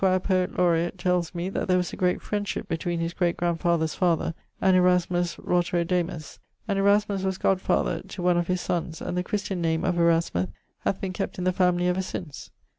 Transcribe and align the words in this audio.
Poet 0.25 0.57
Laureat, 0.57 0.97
tells 0.97 1.35
me 1.35 1.47
that 1.49 1.67
there 1.67 1.77
was 1.77 1.93
a 1.93 1.95
great 1.95 2.23
friendship 2.23 2.67
between 2.67 2.99
his 2.99 3.13
great 3.13 3.37
grandfather's 3.37 3.93
father 3.93 4.33
and 4.59 4.75
Erasmus 4.75 5.35
Roterodamus, 5.35 6.39
and 6.67 6.79
Erasmus 6.79 7.21
was 7.23 7.37
god 7.37 7.61
father 7.61 8.01
to 8.07 8.23
one 8.23 8.35
of 8.35 8.47
his 8.47 8.61
sonnes, 8.61 8.99
and 8.99 9.15
the 9.15 9.21
Christian 9.21 9.61
name 9.61 9.85
of 9.85 9.99
Erasmus 9.99 10.47
hath 10.79 10.99
been 10.99 11.13
kept 11.13 11.37
in 11.37 11.43
the 11.43 11.53
family 11.53 11.87
ever 11.87 12.01
since. 12.01 12.49